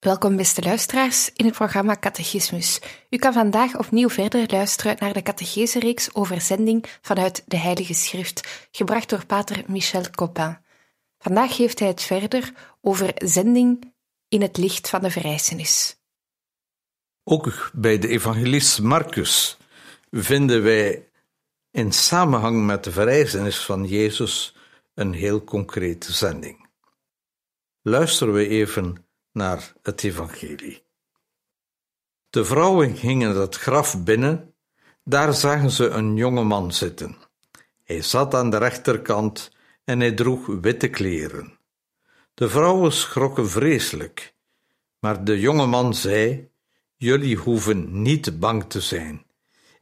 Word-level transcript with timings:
Welkom 0.00 0.36
beste 0.36 0.62
luisteraars 0.62 1.30
in 1.32 1.44
het 1.44 1.54
programma 1.54 1.96
Catechismus. 1.96 2.80
U 3.10 3.16
kan 3.16 3.32
vandaag 3.32 3.78
opnieuw 3.78 4.08
verder 4.08 4.50
luisteren 4.50 4.96
naar 4.98 5.12
de 5.12 5.22
catechese-reeks 5.22 6.14
over 6.14 6.40
zending 6.40 6.84
vanuit 7.00 7.42
de 7.46 7.56
Heilige 7.56 7.94
Schrift, 7.94 8.68
gebracht 8.70 9.08
door 9.08 9.26
pater 9.26 9.64
Michel 9.66 10.10
Copin. 10.10 10.58
Vandaag 11.18 11.56
geeft 11.56 11.78
hij 11.78 11.88
het 11.88 12.02
verder 12.02 12.52
over 12.80 13.12
zending 13.14 13.92
in 14.28 14.42
het 14.42 14.56
licht 14.56 14.88
van 14.88 15.00
de 15.00 15.10
verrijzenis. 15.10 15.96
Ook 17.24 17.70
bij 17.72 17.98
de 17.98 18.08
evangelist 18.08 18.80
Marcus 18.80 19.56
vinden 20.10 20.62
wij 20.62 21.08
in 21.70 21.92
samenhang 21.92 22.66
met 22.66 22.84
de 22.84 22.92
verrijzenis 22.92 23.64
van 23.64 23.84
Jezus 23.84 24.56
een 24.94 25.12
heel 25.12 25.44
concrete 25.44 26.12
zending. 26.12 26.68
Luisteren 27.82 28.34
we 28.34 28.48
even 28.48 29.09
naar 29.32 29.72
het 29.82 30.04
evangelie. 30.04 30.82
De 32.30 32.44
vrouwen 32.44 32.96
gingen 32.96 33.36
het 33.36 33.56
graf 33.56 34.04
binnen, 34.04 34.54
daar 35.04 35.34
zagen 35.34 35.70
ze 35.70 35.88
een 35.88 36.16
jonge 36.16 36.44
man 36.44 36.72
zitten. 36.72 37.16
Hij 37.84 38.02
zat 38.02 38.34
aan 38.34 38.50
de 38.50 38.56
rechterkant 38.56 39.52
en 39.84 40.00
hij 40.00 40.12
droeg 40.12 40.46
witte 40.46 40.88
kleren. 40.88 41.58
De 42.34 42.48
vrouwen 42.48 42.92
schrokken 42.92 43.48
vreselijk, 43.48 44.34
maar 44.98 45.24
de 45.24 45.40
jonge 45.40 45.66
man 45.66 45.94
zei: 45.94 46.48
Jullie 46.96 47.36
hoeven 47.36 48.02
niet 48.02 48.38
bang 48.38 48.64
te 48.64 48.80
zijn. 48.80 49.24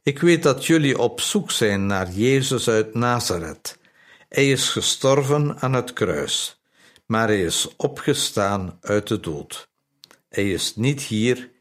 Ik 0.03 0.19
weet 0.19 0.43
dat 0.43 0.65
jullie 0.65 0.99
op 0.99 1.21
zoek 1.21 1.51
zijn 1.51 1.85
naar 1.85 2.11
Jezus 2.11 2.69
uit 2.69 2.93
Nazareth. 2.93 3.79
Hij 4.29 4.51
is 4.51 4.69
gestorven 4.69 5.59
aan 5.59 5.73
het 5.73 5.93
kruis 5.93 6.58
maar 7.09 7.27
hij 7.27 7.43
is 7.43 7.75
opgestaan 7.75 8.77
uit 8.81 9.07
de 9.07 9.19
dood. 9.19 9.69
Hij 10.27 10.51
is 10.51 10.75
niet 10.75 11.01
hier, 11.01 11.51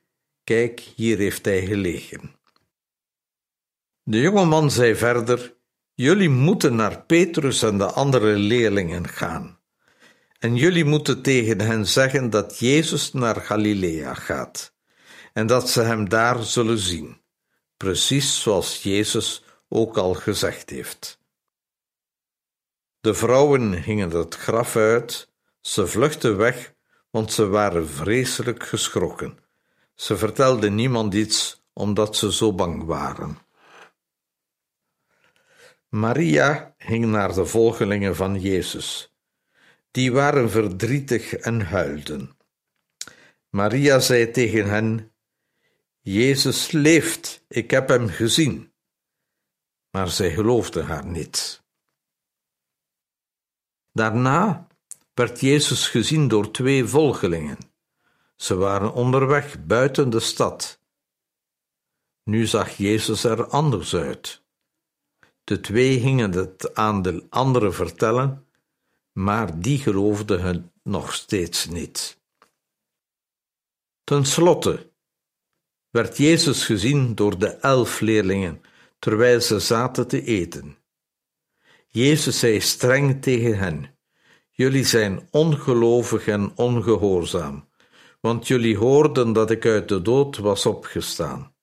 kijk, 0.44 0.80
hier 0.80 1.18
heeft 1.18 1.44
hij 1.44 1.66
gelegen. 1.66 2.36
De 4.02 4.20
jonge 4.20 4.44
man 4.44 4.70
zei 4.70 4.94
verder: 4.94 5.56
Jullie 5.94 6.28
moeten 6.28 6.74
naar 6.76 7.02
Petrus 7.02 7.62
en 7.62 7.78
de 7.78 7.84
andere 7.84 8.36
leerlingen 8.36 9.08
gaan. 9.08 9.58
En 10.38 10.56
jullie 10.56 10.84
moeten 10.84 11.22
tegen 11.22 11.60
hen 11.60 11.86
zeggen 11.86 12.30
dat 12.30 12.58
Jezus 12.58 13.12
naar 13.12 13.36
Galilea 13.36 14.14
gaat 14.14 14.74
en 15.32 15.46
dat 15.46 15.70
ze 15.70 15.80
hem 15.80 16.08
daar 16.08 16.42
zullen 16.42 16.78
zien, 16.78 17.20
precies 17.76 18.42
zoals 18.42 18.82
Jezus 18.82 19.44
ook 19.68 19.96
al 19.96 20.14
gezegd 20.14 20.70
heeft. 20.70 21.20
De 23.00 23.14
vrouwen 23.14 23.82
gingen 23.82 24.10
het 24.10 24.34
graf 24.34 24.76
uit 24.76 25.28
ze 25.60 25.86
vluchtten 25.86 26.36
weg, 26.36 26.74
want 27.10 27.32
ze 27.32 27.46
waren 27.46 27.88
vreselijk 27.88 28.66
geschrokken. 28.66 29.38
Ze 29.94 30.16
vertelden 30.16 30.74
niemand 30.74 31.14
iets, 31.14 31.62
omdat 31.72 32.16
ze 32.16 32.32
zo 32.32 32.52
bang 32.52 32.84
waren. 32.84 33.38
Maria 35.88 36.74
ging 36.78 37.06
naar 37.06 37.34
de 37.34 37.46
volgelingen 37.46 38.16
van 38.16 38.40
Jezus. 38.40 39.14
Die 39.90 40.12
waren 40.12 40.50
verdrietig 40.50 41.34
en 41.34 41.60
huilden. 41.60 42.36
Maria 43.48 43.98
zei 43.98 44.30
tegen 44.30 44.68
hen: 44.68 45.12
Jezus 46.00 46.70
leeft, 46.70 47.44
ik 47.48 47.70
heb 47.70 47.88
hem 47.88 48.08
gezien. 48.08 48.72
Maar 49.90 50.08
zij 50.08 50.30
geloofden 50.30 50.86
haar 50.86 51.06
niet. 51.06 51.62
Daarna 53.92 54.67
werd 55.18 55.40
Jezus 55.40 55.88
gezien 55.88 56.28
door 56.28 56.50
twee 56.50 56.84
volgelingen. 56.84 57.58
Ze 58.36 58.56
waren 58.56 58.92
onderweg 58.92 59.64
buiten 59.64 60.10
de 60.10 60.20
stad. 60.20 60.80
Nu 62.24 62.46
zag 62.46 62.76
Jezus 62.76 63.24
er 63.24 63.46
anders 63.46 63.94
uit. 63.94 64.42
De 65.44 65.60
twee 65.60 66.00
gingen 66.00 66.32
het 66.32 66.74
aan 66.74 67.02
de 67.02 67.26
anderen 67.30 67.74
vertellen, 67.74 68.46
maar 69.12 69.60
die 69.60 69.78
geloofden 69.78 70.42
het 70.42 70.62
nog 70.82 71.14
steeds 71.14 71.66
niet. 71.66 72.20
Ten 74.04 74.24
slotte 74.24 74.90
werd 75.90 76.16
Jezus 76.16 76.64
gezien 76.64 77.14
door 77.14 77.38
de 77.38 77.50
elf 77.50 78.00
leerlingen 78.00 78.62
terwijl 78.98 79.40
ze 79.40 79.60
zaten 79.60 80.08
te 80.08 80.22
eten. 80.22 80.76
Jezus 81.86 82.38
zei 82.38 82.60
streng 82.60 83.22
tegen 83.22 83.58
hen: 83.58 83.97
Jullie 84.60 84.84
zijn 84.84 85.28
ongelovig 85.30 86.26
en 86.26 86.52
ongehoorzaam, 86.54 87.68
want 88.20 88.46
jullie 88.46 88.76
hoorden 88.76 89.32
dat 89.32 89.50
ik 89.50 89.66
uit 89.66 89.88
de 89.88 90.02
dood 90.02 90.36
was 90.36 90.66
opgestaan. 90.66 91.54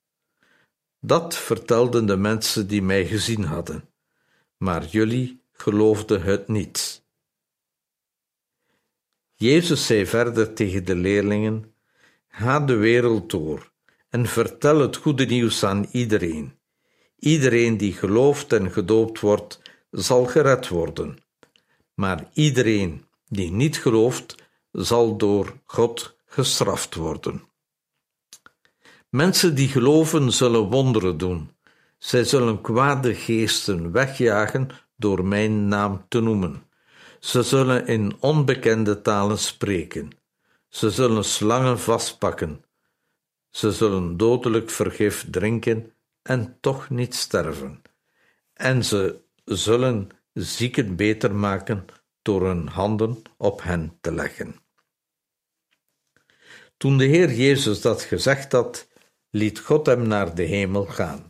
Dat 1.00 1.36
vertelden 1.36 2.06
de 2.06 2.18
mensen 2.18 2.68
die 2.68 2.82
mij 2.82 3.06
gezien 3.06 3.44
hadden, 3.44 3.90
maar 4.58 4.86
jullie 4.86 5.42
geloofden 5.52 6.22
het 6.22 6.48
niet. 6.48 7.06
Jezus 9.34 9.86
zei 9.86 10.06
verder 10.06 10.54
tegen 10.54 10.86
de 10.86 10.96
leerlingen: 10.96 11.74
Ga 12.28 12.60
de 12.60 12.76
wereld 12.76 13.30
door 13.30 13.72
en 14.10 14.26
vertel 14.26 14.80
het 14.80 14.96
goede 14.96 15.26
nieuws 15.26 15.64
aan 15.64 15.86
iedereen. 15.92 16.60
Iedereen 17.20 17.78
die 17.78 17.94
gelooft 17.94 18.54
en 18.54 18.72
gedoopt 18.72 19.20
wordt, 19.20 19.62
zal 19.92 20.26
gered 20.26 20.68
worden 20.68 21.24
maar 21.96 22.30
iedereen 22.34 23.06
die 23.28 23.52
niet 23.52 23.78
gelooft, 23.78 24.36
zal 24.72 25.18
door 25.18 25.60
God 25.66 26.16
gestraft 26.26 26.96
worden. 26.96 27.44
Mensen 29.10 29.56
die 29.56 29.68
geloven 29.68 30.32
zullen 30.32 30.70
wonderen 30.70 31.18
doen. 31.18 31.52
Zij 31.98 32.24
zullen 32.24 32.62
kwade 32.62 33.16
geesten 33.16 33.92
wegjagen 33.92 34.70
door 34.98 35.26
mijn 35.26 35.68
naam 35.68 36.06
te 36.08 36.20
noemen. 36.20 36.64
Ze 37.20 37.44
zullen 37.44 37.88
in 37.88 38.16
onbekende 38.20 39.02
talen 39.02 39.38
spreken. 39.38 40.10
Ze 40.70 40.90
zullen 40.90 41.24
slangen 41.24 41.80
vastpakken. 41.80 42.64
Ze 43.50 43.72
zullen 43.72 44.18
dodelijk 44.18 44.70
vergif 44.70 45.26
drinken 45.32 45.94
en 46.22 46.58
toch 46.62 46.90
niet 46.90 47.16
sterven. 47.16 47.82
En 48.54 48.86
ze 48.86 49.22
zullen 49.46 50.10
zieken 50.44 50.96
beter 50.96 51.36
maken 51.36 51.86
door 52.22 52.46
hun 52.46 52.68
handen 52.68 53.22
op 53.38 53.64
hen 53.64 53.98
te 54.02 54.12
leggen. 54.12 54.56
Toen 56.78 56.98
de 56.98 57.06
Heer 57.06 57.34
Jezus 57.34 57.82
dat 57.82 58.02
gezegd 58.02 58.52
had, 58.52 58.88
liet 59.30 59.60
God 59.60 59.86
hem 59.86 60.08
naar 60.08 60.36
de 60.36 60.44
hemel 60.44 60.86
gaan. 60.86 61.28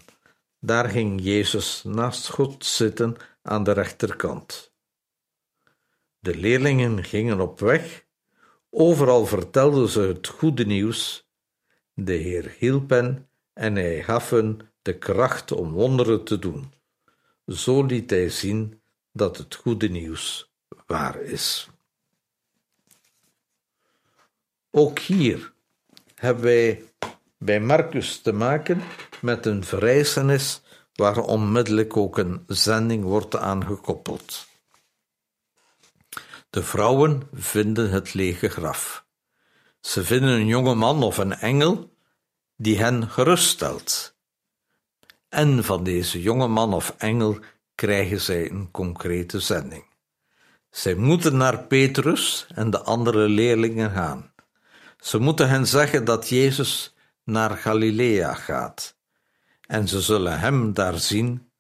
Daar 0.60 0.90
ging 0.90 1.22
Jezus 1.22 1.84
naast 1.84 2.30
God 2.30 2.66
zitten 2.66 3.16
aan 3.42 3.64
de 3.64 3.72
rechterkant. 3.72 4.74
De 6.20 6.36
leerlingen 6.36 7.04
gingen 7.04 7.40
op 7.40 7.60
weg, 7.60 8.06
overal 8.70 9.26
vertelden 9.26 9.90
ze 9.90 10.00
het 10.00 10.28
goede 10.28 10.66
nieuws. 10.66 11.30
De 11.94 12.14
Heer 12.14 12.56
hielp 12.60 12.90
hen 12.90 13.30
en 13.54 13.76
hij 13.76 14.04
gaf 14.04 14.30
hen 14.30 14.60
de 14.82 14.98
kracht 14.98 15.52
om 15.52 15.72
wonderen 15.72 16.24
te 16.24 16.40
doen. 16.40 16.74
Zo 17.46 17.84
liet 17.84 18.10
hij 18.10 18.30
zien 18.30 18.82
dat 19.16 19.38
het 19.38 19.56
goede 19.56 19.90
nieuws 19.90 20.52
waar 20.86 21.22
is. 21.22 21.70
Ook 24.72 25.00
hier 25.00 25.54
hebben 26.16 26.44
wij 26.44 26.84
bij 27.38 27.60
Marcus 27.60 28.22
te 28.22 28.32
maken 28.32 28.82
met 29.22 29.46
een 29.46 29.64
vereisenis 29.64 30.62
waar 30.94 31.18
onmiddellijk 31.18 31.98
ook 31.98 32.18
een 32.18 32.44
zending 32.48 33.04
wordt 33.04 33.36
aangekoppeld. 33.36 34.48
De 36.50 36.64
vrouwen 36.64 37.30
vinden 37.34 37.90
het 37.90 38.14
lege 38.14 38.50
graf. 38.50 39.06
Ze 39.80 40.04
vinden 40.04 40.30
een 40.30 40.48
jonge 40.48 40.76
man 40.76 41.04
of 41.04 41.18
een 41.18 41.34
engel 41.34 41.98
die 42.56 42.78
hen 42.78 43.10
geruststelt. 43.10 44.16
En 45.30 45.64
van 45.64 45.84
deze 45.84 46.22
jonge 46.22 46.48
man 46.48 46.74
of 46.74 46.96
engel 46.98 47.40
krijgen 47.76 48.22
zij 48.22 48.50
een 48.50 48.72
concrete 48.72 49.40
zending. 49.40 49.86
Zij 50.70 50.96
moeten 50.96 51.38
naar 51.38 51.64
Petrus 51.64 52.48
en 52.56 52.70
de 52.70 52.80
andere 52.80 53.30
leerlingen 53.30 53.92
gaan. 53.92 54.34
Ze 55.00 55.18
moeten 55.18 55.50
hen 55.50 55.68
zeggen 55.68 56.06
dat 56.06 56.30
Jezus 56.30 56.96
naar 57.24 57.58
Galilea 57.58 58.34
gaat, 58.34 58.98
en 59.62 59.88
ze 59.88 60.02
zullen 60.02 60.40
hem 60.40 60.74
daar 60.74 61.00
zien, 61.00 61.52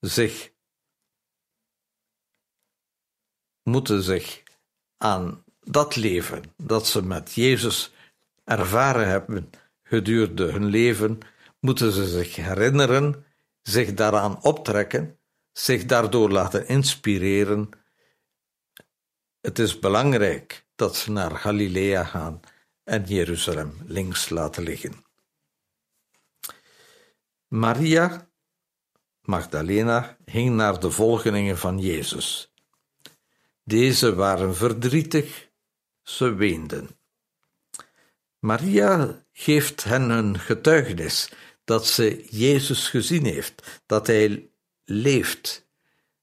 zich 0.00 0.52
moeten 3.62 4.02
zich 4.02 4.42
aan 4.96 5.44
dat 5.60 5.96
leven 5.96 6.42
dat 6.56 6.86
ze 6.86 7.02
met 7.02 7.32
Jezus 7.34 7.92
ervaren 8.44 9.08
hebben 9.08 9.50
gedurende 9.82 10.52
hun 10.52 10.64
leven, 10.64 11.18
moeten 11.60 11.92
ze 11.92 12.06
zich 12.06 12.36
herinneren, 12.36 13.24
zich 13.70 13.94
daaraan 13.94 14.42
optrekken, 14.42 15.18
zich 15.52 15.84
daardoor 15.84 16.30
laten 16.30 16.68
inspireren. 16.68 17.68
Het 19.40 19.58
is 19.58 19.78
belangrijk 19.78 20.66
dat 20.74 20.96
ze 20.96 21.10
naar 21.10 21.30
Galilea 21.30 22.04
gaan 22.04 22.40
en 22.84 23.04
Jeruzalem 23.04 23.78
links 23.86 24.28
laten 24.28 24.62
liggen. 24.62 25.04
Maria 27.48 28.28
Magdalena 29.20 30.16
ging 30.24 30.54
naar 30.54 30.80
de 30.80 30.90
volgelingen 30.90 31.58
van 31.58 31.78
Jezus. 31.78 32.52
Deze 33.64 34.14
waren 34.14 34.56
verdrietig, 34.56 35.50
ze 36.02 36.34
weenden. 36.34 36.98
Maria 38.38 39.24
geeft 39.32 39.84
hen 39.84 40.10
een 40.10 40.38
getuigenis 40.38 41.32
dat 41.70 41.86
ze 41.86 42.24
Jezus 42.30 42.88
gezien 42.88 43.24
heeft, 43.24 43.80
dat 43.86 44.06
hij 44.06 44.50
leeft. 44.84 45.68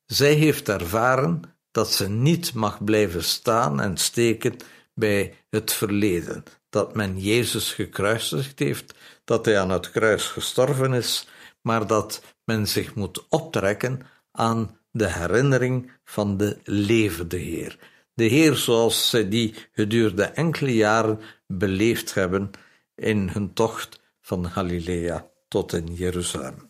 Zij 0.05 0.33
heeft 0.33 0.69
ervaren 0.69 1.41
dat 1.71 1.91
ze 1.91 2.09
niet 2.09 2.53
mag 2.53 2.83
blijven 2.83 3.23
staan 3.23 3.81
en 3.81 3.97
steken 3.97 4.55
bij 4.93 5.33
het 5.49 5.73
verleden, 5.73 6.43
dat 6.69 6.95
men 6.95 7.19
Jezus 7.19 7.73
gekruisigd 7.73 8.59
heeft, 8.59 8.93
dat 9.23 9.45
hij 9.45 9.59
aan 9.59 9.69
het 9.69 9.91
kruis 9.91 10.25
gestorven 10.25 10.93
is, 10.93 11.27
maar 11.61 11.87
dat 11.87 12.21
men 12.43 12.67
zich 12.67 12.95
moet 12.95 13.25
optrekken 13.29 14.01
aan 14.31 14.79
de 14.91 15.11
herinnering 15.11 15.91
van 16.03 16.37
de 16.37 16.57
levende 16.63 17.37
Heer. 17.37 17.79
De 18.13 18.25
Heer 18.25 18.55
zoals 18.55 19.09
zij 19.09 19.29
die 19.29 19.55
gedurende 19.71 20.23
enkele 20.23 20.75
jaren 20.75 21.19
beleefd 21.45 22.13
hebben 22.13 22.51
in 22.95 23.29
hun 23.29 23.53
tocht 23.53 23.99
van 24.21 24.49
Galilea 24.49 25.35
tot 25.47 25.73
in 25.73 25.93
Jeruzalem. 25.93 26.69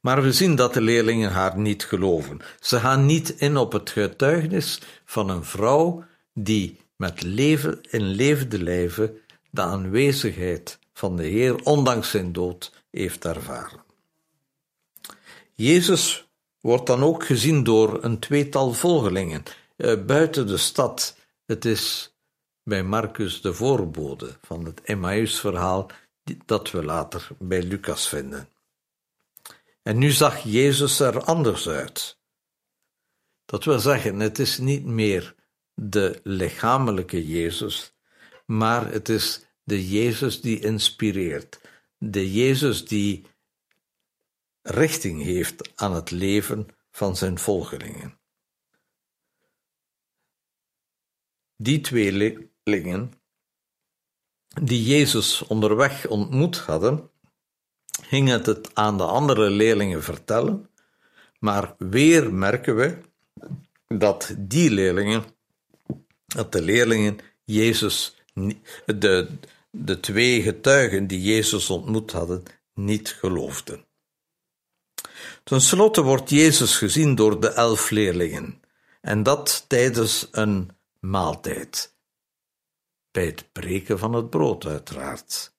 Maar 0.00 0.22
we 0.22 0.32
zien 0.32 0.54
dat 0.54 0.74
de 0.74 0.80
leerlingen 0.80 1.30
haar 1.30 1.58
niet 1.58 1.84
geloven. 1.84 2.40
Ze 2.60 2.78
gaan 2.78 3.06
niet 3.06 3.30
in 3.30 3.56
op 3.56 3.72
het 3.72 3.90
getuigenis 3.90 4.80
van 5.04 5.28
een 5.28 5.44
vrouw 5.44 6.04
die 6.34 6.80
met 6.96 7.22
leven 7.22 7.80
in 7.90 8.02
levende 8.02 8.62
lijven 8.62 9.20
de 9.50 9.60
aanwezigheid 9.60 10.78
van 10.92 11.16
de 11.16 11.26
Heer, 11.26 11.62
ondanks 11.62 12.10
zijn 12.10 12.32
dood, 12.32 12.72
heeft 12.90 13.24
ervaren. 13.24 13.80
Jezus 15.54 16.28
wordt 16.60 16.86
dan 16.86 17.02
ook 17.02 17.24
gezien 17.26 17.64
door 17.64 18.04
een 18.04 18.18
tweetal 18.18 18.72
volgelingen 18.72 19.42
eh, 19.76 20.04
buiten 20.06 20.46
de 20.46 20.56
stad. 20.56 21.16
Het 21.46 21.64
is 21.64 22.14
bij 22.62 22.82
Marcus 22.82 23.40
de 23.40 23.54
voorbode 23.54 24.36
van 24.42 24.64
het 24.64 24.80
Emmausverhaal 24.82 25.90
dat 26.46 26.70
we 26.70 26.84
later 26.84 27.28
bij 27.38 27.62
Lucas 27.62 28.08
vinden. 28.08 28.48
En 29.82 29.98
nu 29.98 30.10
zag 30.10 30.42
Jezus 30.42 31.00
er 31.00 31.24
anders 31.24 31.68
uit. 31.68 32.18
Dat 33.44 33.64
wil 33.64 33.78
zeggen, 33.78 34.20
het 34.20 34.38
is 34.38 34.58
niet 34.58 34.84
meer 34.84 35.34
de 35.74 36.20
lichamelijke 36.22 37.26
Jezus, 37.26 37.94
maar 38.46 38.92
het 38.92 39.08
is 39.08 39.46
de 39.64 39.88
Jezus 39.88 40.40
die 40.40 40.60
inspireert, 40.60 41.60
de 41.98 42.32
Jezus 42.32 42.84
die 42.84 43.26
richting 44.62 45.22
heeft 45.22 45.76
aan 45.76 45.94
het 45.94 46.10
leven 46.10 46.68
van 46.90 47.16
zijn 47.16 47.38
volgelingen. 47.38 48.18
Die 51.56 51.80
tweelingen 51.80 53.19
die 54.62 54.84
Jezus 54.84 55.42
onderweg 55.46 56.06
ontmoet 56.06 56.58
hadden, 56.58 57.10
gingen 58.02 58.42
het 58.42 58.74
aan 58.74 58.96
de 58.96 59.04
andere 59.04 59.50
leerlingen 59.50 60.02
vertellen, 60.02 60.68
maar 61.38 61.74
weer 61.78 62.32
merken 62.32 62.76
we 62.76 62.98
dat 63.88 64.34
die 64.38 64.70
leerlingen, 64.70 65.24
dat 66.26 66.52
de 66.52 66.62
leerlingen 66.62 67.18
Jezus, 67.44 68.16
de, 68.86 69.28
de 69.70 70.00
twee 70.00 70.42
getuigen 70.42 71.06
die 71.06 71.22
Jezus 71.22 71.70
ontmoet 71.70 72.12
hadden, 72.12 72.42
niet 72.74 73.08
geloofden. 73.08 73.84
Ten 75.44 75.60
slotte 75.60 76.02
wordt 76.02 76.30
Jezus 76.30 76.76
gezien 76.76 77.14
door 77.14 77.40
de 77.40 77.48
elf 77.48 77.90
leerlingen, 77.90 78.62
en 79.00 79.22
dat 79.22 79.64
tijdens 79.66 80.28
een 80.30 80.70
maaltijd. 81.00 81.94
Bij 83.10 83.24
het 83.24 83.52
breken 83.52 83.98
van 83.98 84.12
het 84.12 84.30
brood, 84.30 84.66
uiteraard. 84.66 85.54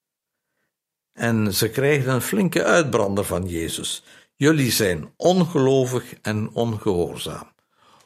En 1.14 1.54
ze 1.54 1.70
krijgen 1.70 2.14
een 2.14 2.22
flinke 2.22 2.64
uitbrander 2.64 3.26
van 3.26 3.48
Jezus. 3.48 4.04
Jullie 4.36 4.72
zijn 4.72 5.14
ongelovig 5.16 6.14
en 6.22 6.50
ongehoorzaam. 6.54 7.52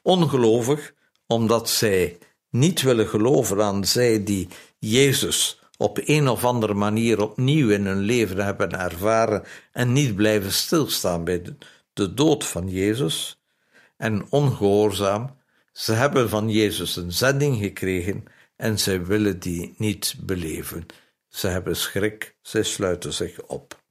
Ongelovig 0.01 0.93
omdat 1.27 1.69
zij 1.69 2.17
niet 2.49 2.81
willen 2.81 3.07
geloven 3.07 3.63
aan 3.63 3.85
zij 3.85 4.23
die 4.23 4.47
Jezus 4.79 5.59
op 5.77 5.99
een 6.05 6.27
of 6.27 6.45
andere 6.45 6.73
manier 6.73 7.21
opnieuw 7.21 7.69
in 7.69 7.85
hun 7.85 7.99
leven 7.99 8.37
hebben 8.37 8.79
ervaren 8.79 9.43
en 9.71 9.93
niet 9.93 10.15
blijven 10.15 10.51
stilstaan 10.51 11.23
bij 11.23 11.41
de, 11.93 12.13
dood 12.13 12.45
van 12.45 12.69
Jezus. 12.69 13.41
En 13.97 14.25
ongehoorzaam, 14.29 15.37
ze 15.71 15.93
hebben 15.93 16.29
van 16.29 16.49
Jezus 16.49 16.95
een 16.95 17.11
zending 17.11 17.57
gekregen 17.57 18.25
en 18.55 18.79
zij 18.79 19.05
willen 19.05 19.39
die 19.39 19.73
niet 19.77 20.15
beleven. 20.19 20.85
Ze 21.27 21.47
hebben 21.47 21.75
schrik, 21.75 22.37
zij 22.41 22.63
sluiten 22.63 23.13
zich 23.13 23.41
op. 23.41 23.83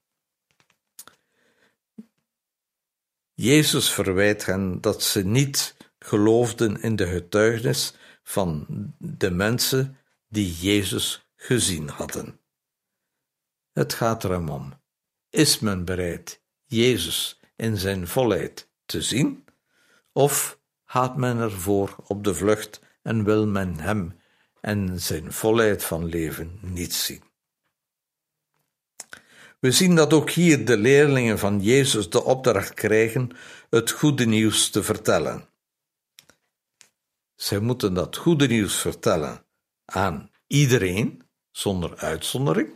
Jezus 3.34 3.90
verwijt 3.90 4.46
hen 4.46 4.80
dat 4.80 5.02
ze 5.02 5.24
niet 5.24 5.76
geloofden 5.98 6.82
in 6.82 6.96
de 6.96 7.06
getuigenis 7.06 7.94
van 8.22 8.66
de 8.98 9.30
mensen 9.30 9.98
die 10.28 10.54
Jezus 10.54 11.28
gezien 11.36 11.88
hadden. 11.88 12.40
Het 13.72 13.94
gaat 13.94 14.24
er 14.24 14.50
om: 14.50 14.80
is 15.30 15.58
men 15.58 15.84
bereid 15.84 16.42
Jezus 16.64 17.40
in 17.56 17.76
zijn 17.76 18.08
volheid 18.08 18.70
te 18.86 19.02
zien, 19.02 19.44
of 20.12 20.60
gaat 20.84 21.16
men 21.16 21.38
ervoor 21.38 21.96
op 22.06 22.24
de 22.24 22.34
vlucht 22.34 22.80
en 23.02 23.24
wil 23.24 23.46
men 23.46 23.78
hem 23.78 24.18
en 24.64 25.00
zijn 25.00 25.32
volheid 25.32 25.84
van 25.84 26.04
leven 26.04 26.58
niet 26.60 26.94
zien? 26.94 27.22
We 29.60 29.70
zien 29.70 29.94
dat 29.94 30.12
ook 30.12 30.30
hier 30.30 30.64
de 30.64 30.76
leerlingen 30.76 31.38
van 31.38 31.60
Jezus 31.60 32.10
de 32.10 32.24
opdracht 32.24 32.74
krijgen 32.74 33.30
het 33.70 33.90
goede 33.90 34.26
nieuws 34.26 34.70
te 34.70 34.82
vertellen. 34.82 35.48
Zij 37.34 37.58
moeten 37.58 37.94
dat 37.94 38.16
goede 38.16 38.46
nieuws 38.46 38.76
vertellen 38.76 39.44
aan 39.84 40.30
iedereen, 40.46 41.22
zonder 41.50 41.96
uitzondering, 41.96 42.68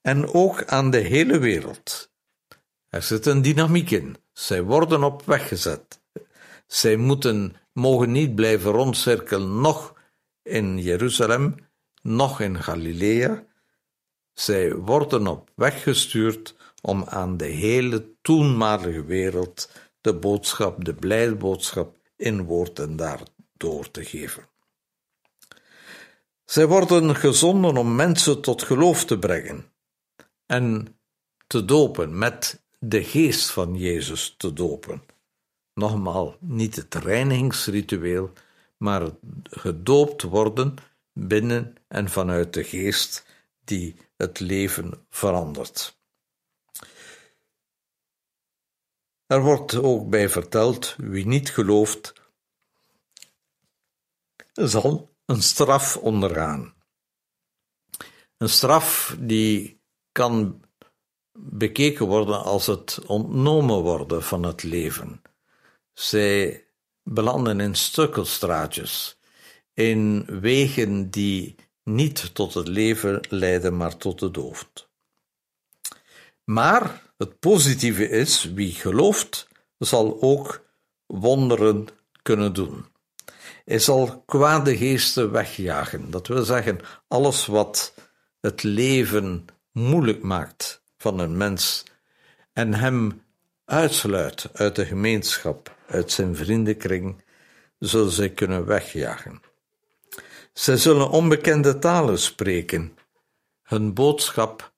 en 0.00 0.32
ook 0.32 0.64
aan 0.64 0.90
de 0.90 0.98
hele 0.98 1.38
wereld. 1.38 2.10
Er 2.88 3.02
zit 3.02 3.26
een 3.26 3.42
dynamiek 3.42 3.90
in. 3.90 4.16
Zij 4.32 4.62
worden 4.62 5.02
op 5.02 5.22
weg 5.24 5.48
gezet. 5.48 6.00
Zij 6.66 6.96
moeten, 6.96 7.56
mogen 7.72 8.12
niet 8.12 8.34
blijven 8.34 8.70
rondcirkelen, 8.70 9.60
nog 9.60 9.96
in 10.48 10.78
Jeruzalem, 10.78 11.54
nog 12.02 12.40
in 12.40 12.62
Galilea, 12.62 13.44
zij 14.32 14.74
worden 14.74 15.26
op 15.26 15.50
weg 15.54 15.82
gestuurd 15.82 16.54
om 16.82 17.04
aan 17.04 17.36
de 17.36 17.44
hele 17.44 18.14
toenmalige 18.22 19.04
wereld 19.04 19.70
de 20.00 20.14
boodschap, 20.14 20.84
de 20.84 20.94
blijde 20.94 21.34
boodschap 21.34 21.96
in 22.16 22.44
woord 22.44 22.78
en 22.78 22.96
daad 22.96 23.32
door 23.56 23.90
te 23.90 24.04
geven. 24.04 24.48
Zij 26.44 26.66
worden 26.66 27.16
gezonden 27.16 27.76
om 27.76 27.94
mensen 27.94 28.40
tot 28.40 28.62
geloof 28.62 29.04
te 29.04 29.18
brengen 29.18 29.72
en 30.46 30.98
te 31.46 31.64
dopen, 31.64 32.18
met 32.18 32.62
de 32.78 33.04
geest 33.04 33.50
van 33.50 33.76
Jezus 33.76 34.34
te 34.38 34.52
dopen. 34.52 35.02
Nogmaal, 35.74 36.36
niet 36.40 36.76
het 36.76 36.94
reinigingsritueel, 36.94 38.32
maar 38.78 39.10
gedoopt 39.42 40.22
worden 40.22 40.74
binnen 41.12 41.74
en 41.88 42.08
vanuit 42.08 42.54
de 42.54 42.64
geest 42.64 43.26
die 43.64 43.96
het 44.16 44.40
leven 44.40 45.06
verandert. 45.10 45.96
Er 49.26 49.42
wordt 49.42 49.74
ook 49.74 50.08
bij 50.08 50.28
verteld: 50.28 50.94
wie 50.96 51.26
niet 51.26 51.50
gelooft, 51.50 52.12
zal 54.52 55.16
een 55.24 55.42
straf 55.42 55.96
ondergaan. 55.96 56.74
Een 58.36 58.48
straf 58.48 59.16
die 59.18 59.80
kan 60.12 60.62
bekeken 61.38 62.06
worden 62.06 62.42
als 62.42 62.66
het 62.66 63.04
ontnomen 63.06 63.82
worden 63.82 64.22
van 64.22 64.42
het 64.42 64.62
leven. 64.62 65.22
Zij 65.92 66.67
belanden 67.14 67.60
in 67.60 67.74
stukkelstraatjes, 67.74 69.18
in 69.74 70.24
wegen 70.40 71.10
die 71.10 71.54
niet 71.84 72.34
tot 72.34 72.54
het 72.54 72.68
leven 72.68 73.20
leiden, 73.28 73.76
maar 73.76 73.96
tot 73.96 74.18
de 74.18 74.30
dood. 74.30 74.88
Maar 76.44 77.02
het 77.16 77.38
positieve 77.38 78.08
is, 78.08 78.44
wie 78.44 78.72
gelooft, 78.72 79.48
zal 79.78 80.22
ook 80.22 80.66
wonderen 81.06 81.88
kunnen 82.22 82.52
doen. 82.52 82.86
Hij 83.64 83.78
zal 83.78 84.22
kwade 84.26 84.76
geesten 84.76 85.30
wegjagen. 85.30 86.10
Dat 86.10 86.26
wil 86.26 86.44
zeggen, 86.44 86.80
alles 87.08 87.46
wat 87.46 87.94
het 88.40 88.62
leven 88.62 89.46
moeilijk 89.72 90.22
maakt 90.22 90.82
van 90.96 91.18
een 91.18 91.36
mens 91.36 91.84
en 92.52 92.74
hem 92.74 93.22
uitsluit 93.68 94.48
uit 94.52 94.76
de 94.76 94.86
gemeenschap, 94.86 95.76
uit 95.86 96.12
zijn 96.12 96.36
vriendenkring, 96.36 97.24
zullen 97.78 98.10
zij 98.10 98.30
kunnen 98.30 98.66
wegjagen. 98.66 99.42
Zij 100.52 100.76
zullen 100.76 101.10
onbekende 101.10 101.78
talen 101.78 102.18
spreken. 102.18 102.98
Hun 103.62 103.94
boodschap 103.94 104.72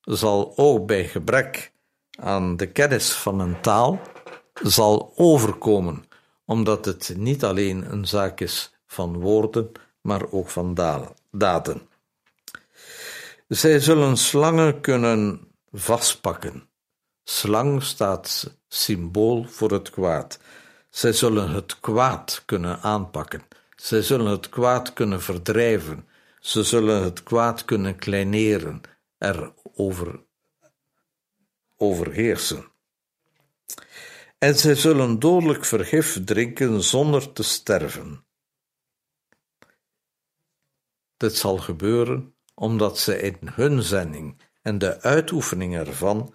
zal 0.00 0.52
ook 0.56 0.86
bij 0.86 1.08
gebrek 1.08 1.72
aan 2.20 2.56
de 2.56 2.66
kennis 2.66 3.12
van 3.12 3.40
een 3.40 3.60
taal 3.60 4.00
zal 4.62 5.12
overkomen, 5.16 6.04
omdat 6.44 6.84
het 6.84 7.14
niet 7.16 7.44
alleen 7.44 7.92
een 7.92 8.06
zaak 8.06 8.40
is 8.40 8.72
van 8.86 9.20
woorden, 9.20 9.72
maar 10.00 10.30
ook 10.30 10.48
van 10.48 10.74
daden. 11.30 11.88
Zij 13.48 13.80
zullen 13.80 14.16
slangen 14.16 14.80
kunnen 14.80 15.48
vastpakken. 15.72 16.67
Slang 17.30 17.82
staat 17.82 18.56
symbool 18.68 19.44
voor 19.44 19.70
het 19.70 19.90
kwaad. 19.90 20.38
Zij 20.90 21.12
zullen 21.12 21.50
het 21.50 21.80
kwaad 21.80 22.42
kunnen 22.46 22.80
aanpakken. 22.80 23.42
Zij 23.76 24.02
zullen 24.02 24.30
het 24.30 24.48
kwaad 24.48 24.92
kunnen 24.92 25.22
verdrijven. 25.22 26.08
Ze 26.40 26.62
zullen 26.62 27.02
het 27.02 27.22
kwaad 27.22 27.64
kunnen 27.64 27.96
kleineren, 27.96 28.80
erover 29.18 30.24
overheersen. 31.76 32.64
En 34.38 34.58
zij 34.58 34.74
zullen 34.74 35.18
dodelijk 35.18 35.64
vergif 35.64 36.24
drinken 36.24 36.82
zonder 36.82 37.32
te 37.32 37.42
sterven. 37.42 38.24
Dit 41.16 41.36
zal 41.36 41.58
gebeuren 41.58 42.34
omdat 42.54 42.98
ze 42.98 43.20
in 43.20 43.38
hun 43.40 43.82
zending 43.82 44.40
en 44.62 44.78
de 44.78 45.00
uitoefening 45.00 45.76
ervan 45.76 46.34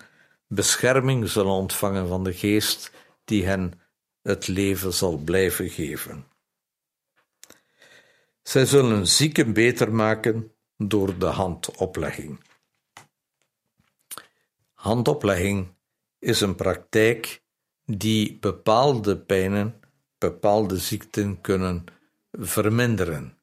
bescherming 0.55 1.29
zullen 1.29 1.51
ontvangen 1.51 2.07
van 2.07 2.23
de 2.23 2.33
geest 2.33 2.91
die 3.25 3.45
hen 3.45 3.73
het 4.21 4.47
leven 4.47 4.93
zal 4.93 5.17
blijven 5.17 5.69
geven. 5.69 6.25
Zij 8.41 8.65
zullen 8.65 9.07
zieken 9.07 9.53
beter 9.53 9.93
maken 9.93 10.51
door 10.77 11.17
de 11.17 11.25
handoplegging. 11.25 12.39
Handoplegging 14.73 15.73
is 16.19 16.41
een 16.41 16.55
praktijk 16.55 17.41
die 17.85 18.37
bepaalde 18.39 19.17
pijnen, 19.17 19.79
bepaalde 20.17 20.77
ziekten 20.77 21.41
kunnen 21.41 21.85
verminderen, 22.31 23.37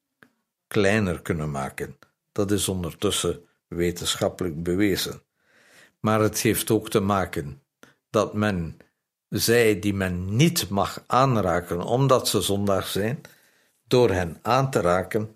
kleiner 0.67 1.21
kunnen 1.21 1.51
maken. 1.51 1.97
Dat 2.31 2.51
is 2.51 2.67
ondertussen 2.67 3.45
wetenschappelijk 3.67 4.63
bewezen. 4.63 5.21
Maar 6.01 6.19
het 6.19 6.41
heeft 6.41 6.71
ook 6.71 6.89
te 6.89 6.99
maken 6.99 7.61
dat 8.09 8.33
men 8.33 8.77
zij 9.27 9.79
die 9.79 9.93
men 9.93 10.35
niet 10.35 10.69
mag 10.69 11.03
aanraken 11.07 11.81
omdat 11.81 12.27
ze 12.27 12.41
zondag 12.41 12.87
zijn, 12.87 13.21
door 13.87 14.09
hen 14.09 14.39
aan 14.41 14.71
te 14.71 14.81
raken 14.81 15.31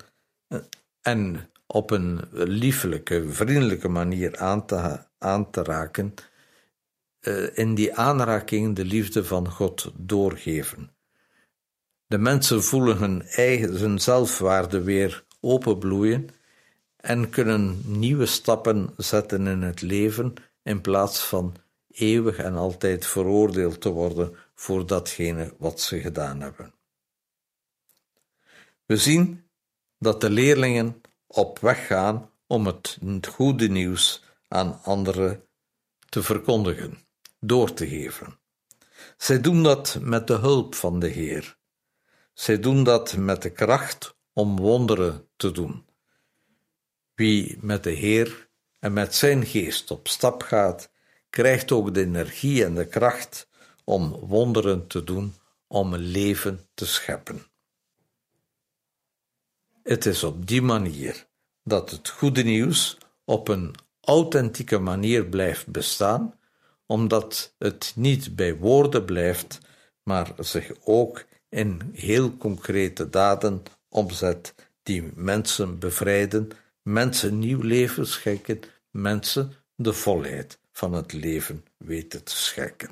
eh, 0.48 0.58
en 1.00 1.50
op 1.66 1.90
een 1.90 2.20
liefelijke, 2.32 3.24
vriendelijke 3.28 3.88
manier 3.88 4.36
aan 4.36 4.66
te, 4.66 4.98
aan 5.18 5.50
te 5.50 5.62
raken, 5.62 6.14
uh, 7.20 7.56
in 7.58 7.74
die 7.74 7.94
aanraking 7.94 8.76
de 8.76 8.84
liefde 8.84 9.24
van 9.24 9.50
God 9.50 9.92
doorgeven. 9.96 10.90
De 12.06 12.18
mensen 12.18 12.62
voelen 12.62 12.96
hun 12.96 13.22
eigen 13.22 14.00
zelfwaarde 14.00 14.82
weer 14.82 15.24
openbloeien 15.40 16.28
en 16.96 17.30
kunnen 17.30 17.80
nieuwe 17.84 18.26
stappen 18.26 18.94
zetten 18.96 19.46
in 19.46 19.62
het 19.62 19.80
leven 19.80 20.34
in 20.66 20.80
plaats 20.80 21.24
van 21.24 21.54
eeuwig 21.90 22.36
en 22.36 22.54
altijd 22.54 23.06
veroordeeld 23.06 23.80
te 23.80 23.88
worden 23.88 24.36
voor 24.54 24.86
datgene 24.86 25.54
wat 25.58 25.80
ze 25.80 26.00
gedaan 26.00 26.40
hebben. 26.40 26.74
We 28.86 28.96
zien 28.96 29.48
dat 29.98 30.20
de 30.20 30.30
leerlingen 30.30 31.00
op 31.26 31.58
weg 31.58 31.86
gaan 31.86 32.30
om 32.46 32.66
het 32.66 32.98
goede 33.28 33.68
nieuws 33.68 34.24
aan 34.48 34.80
anderen 34.82 35.44
te 36.08 36.22
verkondigen, 36.22 36.98
door 37.40 37.72
te 37.72 37.88
geven. 37.88 38.38
Zij 39.16 39.40
doen 39.40 39.62
dat 39.62 39.98
met 40.00 40.26
de 40.26 40.36
hulp 40.36 40.74
van 40.74 40.98
de 40.98 41.08
Heer. 41.08 41.56
Zij 42.32 42.60
doen 42.60 42.84
dat 42.84 43.16
met 43.16 43.42
de 43.42 43.50
kracht 43.50 44.16
om 44.32 44.56
wonderen 44.56 45.28
te 45.36 45.50
doen. 45.50 45.86
Wie 47.14 47.58
met 47.60 47.82
de 47.82 47.90
Heer 47.90 48.45
en 48.86 48.92
met 48.92 49.14
zijn 49.14 49.46
geest 49.46 49.90
op 49.90 50.08
stap 50.08 50.42
gaat, 50.42 50.90
krijgt 51.30 51.72
ook 51.72 51.94
de 51.94 52.00
energie 52.00 52.64
en 52.64 52.74
de 52.74 52.86
kracht 52.86 53.48
om 53.84 54.10
wonderen 54.10 54.86
te 54.86 55.04
doen, 55.04 55.34
om 55.66 55.96
leven 55.96 56.66
te 56.74 56.86
scheppen. 56.86 57.46
Het 59.82 60.06
is 60.06 60.22
op 60.24 60.46
die 60.46 60.62
manier 60.62 61.26
dat 61.64 61.90
het 61.90 62.08
goede 62.08 62.42
nieuws 62.42 62.98
op 63.24 63.48
een 63.48 63.74
authentieke 64.00 64.78
manier 64.78 65.24
blijft 65.24 65.66
bestaan, 65.66 66.34
omdat 66.86 67.54
het 67.58 67.92
niet 67.96 68.36
bij 68.36 68.56
woorden 68.56 69.04
blijft, 69.04 69.58
maar 70.02 70.32
zich 70.38 70.72
ook 70.84 71.24
in 71.48 71.90
heel 71.92 72.36
concrete 72.36 73.10
daden 73.10 73.62
omzet 73.88 74.54
die 74.82 75.12
mensen 75.14 75.78
bevrijden, 75.78 76.48
mensen 76.82 77.38
nieuw 77.38 77.60
leven 77.60 78.06
schenken, 78.06 78.60
mensen 79.00 79.52
de 79.74 79.92
volheid 79.92 80.58
van 80.72 80.92
het 80.92 81.12
leven 81.12 81.64
weten 81.76 82.24
te 82.24 82.36
schenken. 82.36 82.90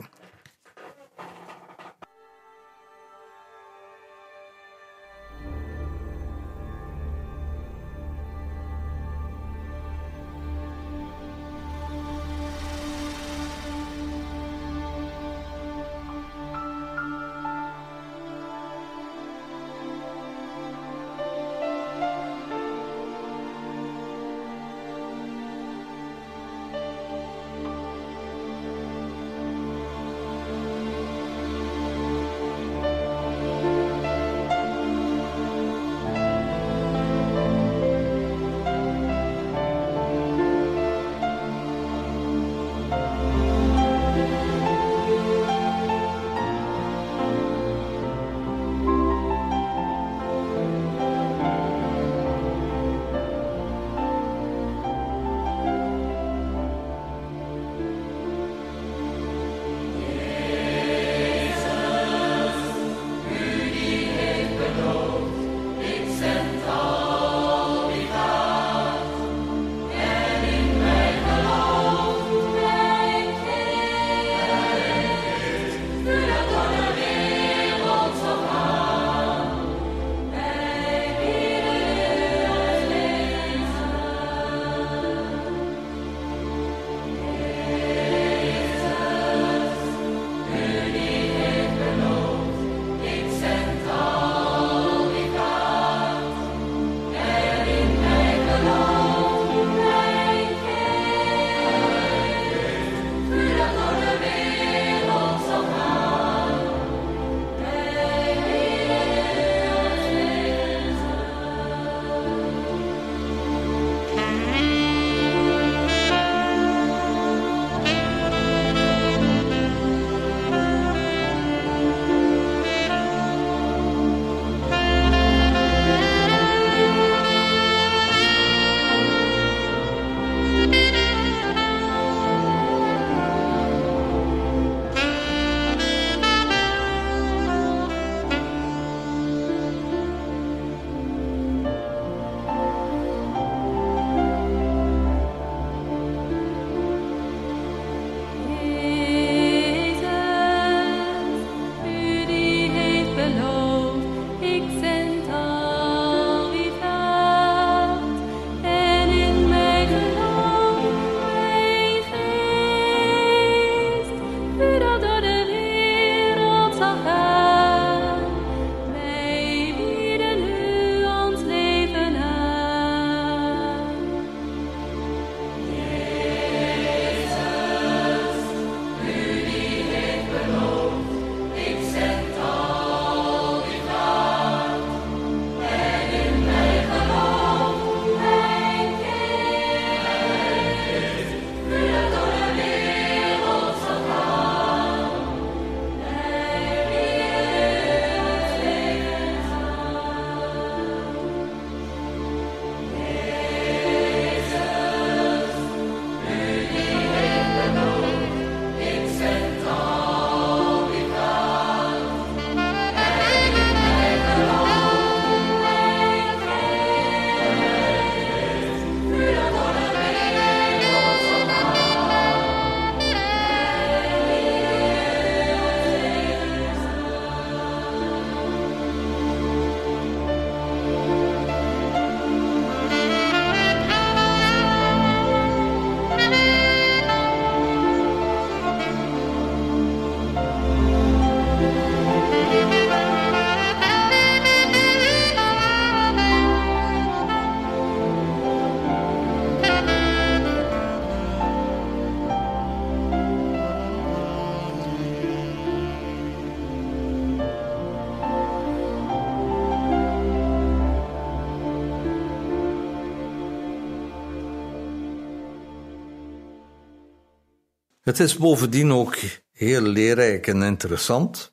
Het 268.04 268.20
is 268.20 268.36
bovendien 268.36 268.92
ook 268.92 269.16
heel 269.52 269.80
leerrijk 269.80 270.46
en 270.46 270.62
interessant 270.62 271.52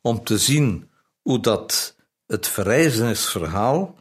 om 0.00 0.24
te 0.24 0.38
zien 0.38 0.90
hoe 1.22 1.40
dat 1.40 1.96
het 2.26 2.48
verrijzenisverhaal 2.48 3.94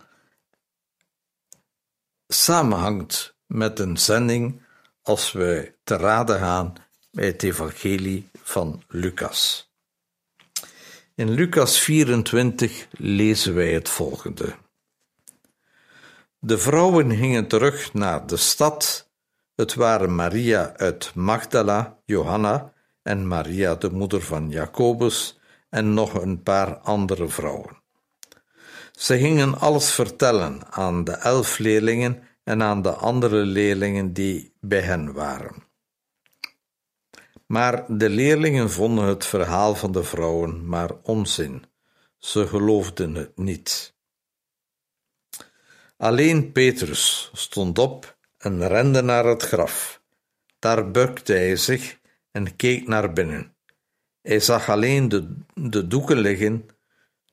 samenhangt 2.27 3.35
met 3.45 3.79
een 3.79 3.97
zending 3.97 4.61
als 5.01 5.31
we 5.31 5.73
te 5.83 5.97
raden 5.97 6.39
gaan 6.39 6.73
bij 7.11 7.25
het 7.25 7.43
evangelie 7.43 8.29
van 8.43 8.83
Lucas. 8.87 9.71
In 11.15 11.29
Lucas 11.29 11.79
24 11.79 12.87
lezen 12.91 13.55
wij 13.55 13.73
het 13.73 13.89
volgende. 13.89 14.55
De 16.39 16.57
vrouwen 16.57 17.15
gingen 17.15 17.47
terug 17.47 17.93
naar 17.93 18.27
de 18.27 18.37
stad. 18.37 19.04
Het 19.55 19.73
waren 19.73 20.15
Maria 20.15 20.75
uit 20.77 21.15
Magdala, 21.15 21.99
Johanna 22.05 22.73
en 23.01 23.27
Maria, 23.27 23.75
de 23.75 23.89
moeder 23.89 24.21
van 24.21 24.49
Jacobus, 24.49 25.39
en 25.69 25.93
nog 25.93 26.13
een 26.13 26.43
paar 26.43 26.77
andere 26.77 27.27
vrouwen. 27.27 27.83
Ze 28.91 29.17
gingen 29.17 29.59
alles 29.59 29.93
vertellen 29.93 30.73
aan 30.73 31.03
de 31.03 31.11
elf 31.11 31.57
leerlingen 31.57 32.23
en 32.43 32.63
aan 32.63 32.81
de 32.81 32.91
andere 32.91 33.45
leerlingen 33.45 34.13
die 34.13 34.53
bij 34.59 34.81
hen 34.81 35.13
waren. 35.13 35.63
Maar 37.47 37.85
de 37.87 38.09
leerlingen 38.09 38.71
vonden 38.71 39.05
het 39.05 39.25
verhaal 39.25 39.75
van 39.75 39.91
de 39.91 40.03
vrouwen 40.03 40.67
maar 40.67 40.91
onzin. 41.03 41.65
Ze 42.17 42.47
geloofden 42.47 43.15
het 43.15 43.37
niet. 43.37 43.93
Alleen 45.97 46.51
Petrus 46.51 47.31
stond 47.33 47.79
op 47.79 48.14
en 48.45 48.67
rende 48.67 49.01
naar 49.01 49.25
het 49.25 49.43
graf. 49.43 50.01
Daar 50.59 50.91
bukte 50.91 51.33
hij 51.33 51.55
zich 51.55 51.99
en 52.31 52.55
keek 52.55 52.87
naar 52.87 53.13
binnen. 53.13 53.55
Hij 54.21 54.39
zag 54.39 54.69
alleen 54.69 55.09
de, 55.09 55.35
de 55.53 55.87
doeken 55.87 56.17
liggen. 56.17 56.65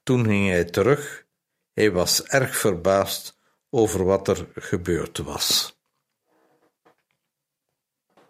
Toen 0.03 0.25
ging 0.25 0.48
hij 0.48 0.64
terug. 0.64 1.27
Hij 1.72 1.90
was 1.92 2.22
erg 2.22 2.57
verbaasd 2.57 3.38
over 3.70 4.05
wat 4.05 4.29
er 4.29 4.48
gebeurd 4.55 5.18
was. 5.18 5.81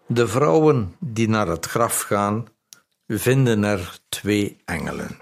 De 0.06 0.28
vrouwen 0.28 0.96
die 1.00 1.28
naar 1.28 1.46
het 1.46 1.66
graf 1.66 2.00
gaan, 2.00 2.46
vinden 3.06 3.64
er 3.64 3.98
twee 4.08 4.56
engelen, 4.64 5.18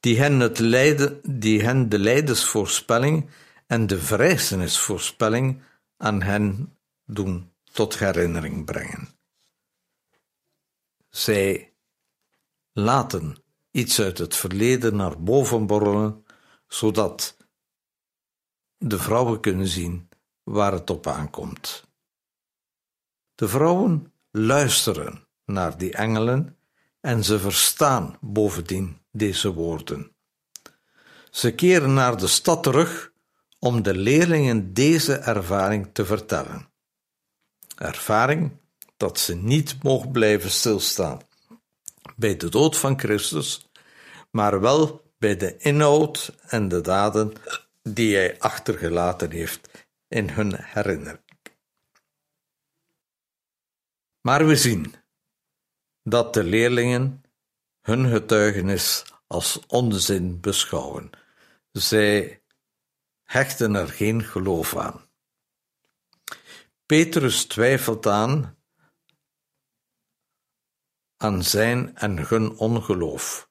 die 0.00 0.18
hen, 0.18 0.40
het 0.40 0.58
lijden, 0.58 1.20
die 1.22 1.62
hen 1.62 1.88
de 1.88 1.98
lijdensvoorspelling 1.98 3.30
en 3.66 3.86
de 3.86 3.98
verrijzenisvoorspelling 3.98 5.62
aan 6.02 6.22
hen 6.22 6.78
doen 7.04 7.52
tot 7.72 7.98
herinnering 7.98 8.64
brengen. 8.64 9.08
Zij 11.08 11.72
laten 12.72 13.36
iets 13.70 14.00
uit 14.00 14.18
het 14.18 14.36
verleden 14.36 14.96
naar 14.96 15.22
boven 15.22 15.66
borrelen, 15.66 16.24
zodat 16.68 17.36
de 18.76 18.98
vrouwen 18.98 19.40
kunnen 19.40 19.66
zien 19.66 20.08
waar 20.42 20.72
het 20.72 20.90
op 20.90 21.06
aankomt. 21.06 21.84
De 23.34 23.48
vrouwen 23.48 24.12
luisteren 24.30 25.26
naar 25.44 25.78
die 25.78 25.92
engelen 25.92 26.56
en 27.00 27.24
ze 27.24 27.38
verstaan 27.38 28.16
bovendien 28.20 28.98
deze 29.10 29.52
woorden. 29.52 30.12
Ze 31.30 31.54
keren 31.54 31.94
naar 31.94 32.16
de 32.16 32.26
stad 32.26 32.62
terug 32.62 33.11
om 33.64 33.82
de 33.82 33.94
leerlingen 33.94 34.74
deze 34.74 35.14
ervaring 35.14 35.88
te 35.92 36.04
vertellen. 36.04 36.68
Ervaring 37.76 38.50
dat 38.96 39.18
ze 39.18 39.34
niet 39.34 39.82
mogen 39.82 40.10
blijven 40.10 40.50
stilstaan 40.50 41.20
bij 42.16 42.36
de 42.36 42.48
dood 42.48 42.78
van 42.78 42.98
Christus, 42.98 43.70
maar 44.30 44.60
wel 44.60 45.12
bij 45.18 45.36
de 45.36 45.56
inhoud 45.56 46.36
en 46.40 46.68
de 46.68 46.80
daden 46.80 47.32
die 47.82 48.16
hij 48.16 48.38
achtergelaten 48.38 49.30
heeft 49.30 49.86
in 50.08 50.28
hun 50.28 50.54
herinnering. 50.56 51.20
Maar 54.20 54.46
we 54.46 54.56
zien 54.56 54.94
dat 56.02 56.34
de 56.34 56.44
leerlingen 56.44 57.24
hun 57.80 58.10
getuigenis 58.10 59.04
als 59.26 59.60
onzin 59.66 60.40
beschouwen. 60.40 61.10
Zij 61.72 62.41
hechten 63.32 63.74
er 63.74 63.88
geen 63.88 64.24
geloof 64.24 64.76
aan. 64.76 65.10
Petrus 66.86 67.44
twijfelt 67.44 68.06
aan 68.06 68.56
aan 71.16 71.42
zijn 71.44 71.96
en 71.96 72.26
hun 72.28 72.56
ongeloof. 72.58 73.50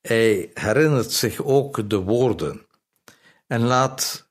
Hij 0.00 0.50
herinnert 0.54 1.12
zich 1.12 1.42
ook 1.42 1.90
de 1.90 1.96
woorden 1.96 2.66
en 3.46 3.60
laat 3.60 4.30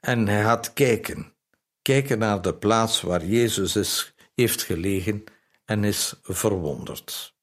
en 0.00 0.26
hij 0.26 0.42
gaat 0.42 0.72
kijken, 0.72 1.36
kijken 1.82 2.18
naar 2.18 2.42
de 2.42 2.54
plaats 2.54 3.00
waar 3.00 3.24
Jezus 3.24 3.76
is, 3.76 4.14
heeft 4.34 4.62
gelegen 4.62 5.24
en 5.64 5.84
is 5.84 6.14
verwonderd. 6.22 7.36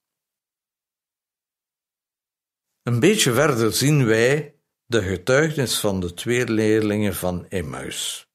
Een 2.84 3.00
beetje 3.00 3.34
verder 3.34 3.74
zien 3.74 4.06
wij 4.06 4.55
de 4.96 5.04
getuigenis 5.04 5.80
van 5.80 6.00
de 6.00 6.14
twee 6.14 6.46
leerlingen 6.48 7.16
van 7.16 7.46
Emmaus. 7.50 8.28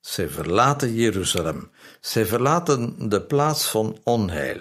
Zij 0.00 0.28
verlaten 0.28 0.94
Jeruzalem, 0.94 1.70
zij 2.00 2.26
verlaten 2.26 3.08
de 3.08 3.22
plaats 3.22 3.68
van 3.68 4.00
onheil 4.02 4.60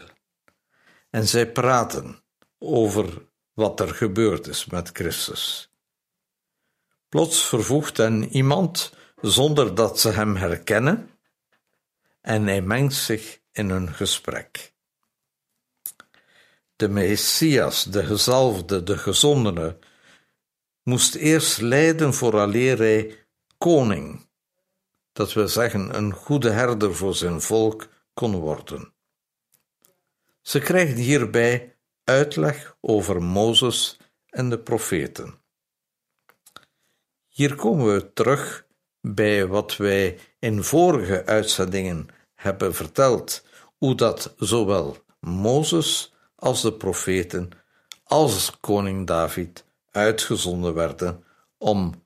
en 1.09 1.27
zij 1.27 1.51
praten 1.51 2.23
over 2.59 3.25
wat 3.53 3.79
er 3.79 3.89
gebeurd 3.89 4.47
is 4.47 4.65
met 4.65 4.89
Christus. 4.93 5.71
Plots 7.09 7.45
vervoegt 7.45 7.97
hen 7.97 8.29
iemand 8.29 8.93
zonder 9.21 9.75
dat 9.75 9.99
ze 9.99 10.09
hem 10.09 10.35
herkennen 10.35 11.09
en 12.21 12.47
hij 12.47 12.61
mengt 12.61 12.95
zich 12.95 13.39
in 13.51 13.69
hun 13.69 13.93
gesprek. 13.93 14.73
De 16.75 16.87
Messias, 16.87 17.83
de 17.83 18.05
gezalfde, 18.05 18.83
de 18.83 18.97
gezondene, 18.97 19.77
moest 20.85 21.15
eerst 21.15 21.61
lijden 21.61 22.13
vooraleer 22.13 22.77
hij 22.77 23.25
koning, 23.57 24.27
dat 25.11 25.33
wil 25.33 25.47
zeggen 25.47 25.97
een 25.97 26.13
goede 26.13 26.49
herder 26.49 26.95
voor 26.95 27.15
zijn 27.15 27.41
volk, 27.41 27.87
kon 28.13 28.35
worden. 28.35 28.93
Ze 30.41 30.59
krijgt 30.59 30.97
hierbij 30.97 31.75
uitleg 32.03 32.77
over 32.81 33.23
Mozes 33.23 33.97
en 34.29 34.49
de 34.49 34.59
profeten. 34.59 35.39
Hier 37.27 37.55
komen 37.55 37.93
we 37.93 38.13
terug 38.13 38.65
bij 39.01 39.47
wat 39.47 39.77
wij 39.77 40.19
in 40.39 40.63
vorige 40.63 41.25
uitzendingen 41.25 42.07
hebben 42.35 42.75
verteld, 42.75 43.45
hoe 43.77 43.95
dat 43.95 44.33
zowel 44.37 44.97
Mozes 45.19 46.13
als 46.35 46.61
de 46.61 46.73
profeten 46.73 47.49
als 48.03 48.59
koning 48.59 49.07
David 49.07 49.64
uitgezonden 49.95 50.73
werden 50.73 51.23
om 51.57 52.05